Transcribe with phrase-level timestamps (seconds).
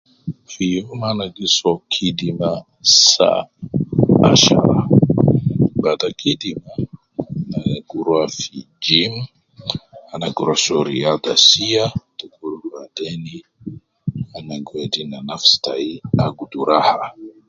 [0.51, 0.67] Fi
[1.09, 2.49] ana gi soo kidima
[3.09, 3.41] saa
[4.31, 4.77] ,ashara,
[5.83, 6.71] bada kidima,
[7.55, 9.13] ana gi rua fi gym,
[10.13, 11.83] ana gi rua soo riata sia
[12.17, 13.25] dukur baden
[14.37, 15.87] ana gi wedi ne anas tai
[16.25, 16.97] akudu raha